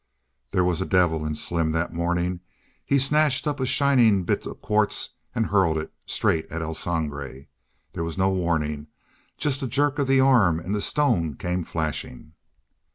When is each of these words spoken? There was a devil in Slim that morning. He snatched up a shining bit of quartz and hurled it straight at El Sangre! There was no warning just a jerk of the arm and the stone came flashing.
There 0.49 0.63
was 0.63 0.81
a 0.81 0.85
devil 0.87 1.27
in 1.27 1.35
Slim 1.35 1.73
that 1.73 1.93
morning. 1.93 2.39
He 2.83 2.97
snatched 2.97 3.45
up 3.45 3.59
a 3.59 3.67
shining 3.67 4.23
bit 4.23 4.47
of 4.47 4.59
quartz 4.59 5.11
and 5.35 5.45
hurled 5.45 5.77
it 5.77 5.93
straight 6.07 6.51
at 6.51 6.59
El 6.63 6.73
Sangre! 6.73 7.45
There 7.93 8.03
was 8.03 8.17
no 8.17 8.31
warning 8.31 8.87
just 9.37 9.61
a 9.61 9.67
jerk 9.67 9.99
of 9.99 10.07
the 10.07 10.19
arm 10.19 10.59
and 10.59 10.73
the 10.73 10.81
stone 10.81 11.35
came 11.35 11.63
flashing. 11.63 12.33